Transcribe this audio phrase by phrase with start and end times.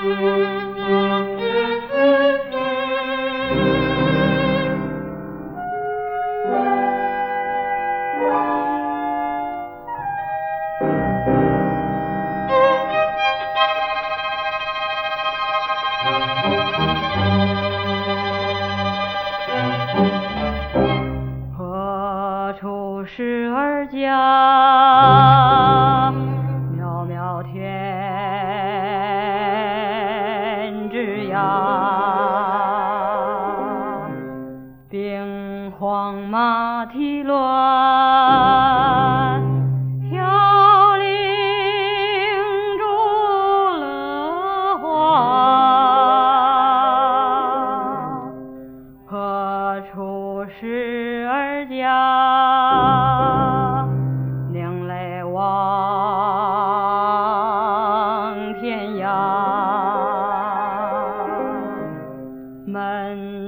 [0.00, 0.06] 何
[22.58, 25.29] 处是儿家？
[31.02, 31.40] 是呀，
[34.90, 37.40] 兵荒马蹄乱，
[40.10, 41.06] 飘零
[42.76, 42.84] 逐
[43.78, 44.84] 乐华，
[49.06, 53.88] 何处是儿家？
[54.52, 55.40] 另类望
[58.60, 59.79] 天涯。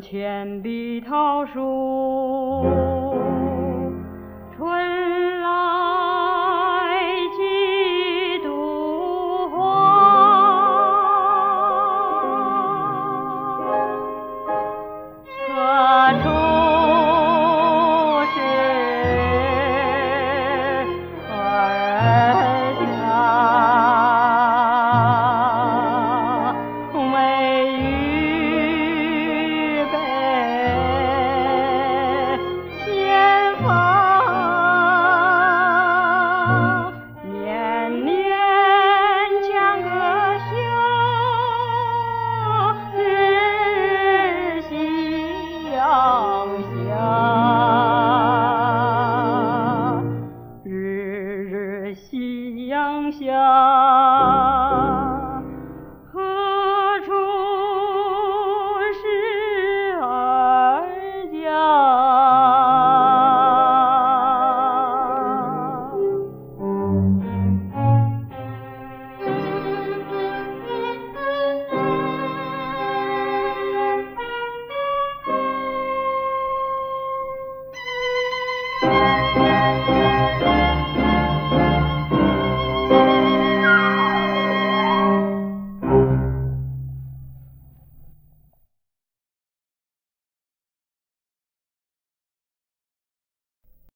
[0.00, 2.64] 前碧桃树，
[4.56, 5.48] 春来
[7.36, 9.54] 几度花。
[53.10, 53.83] 乡。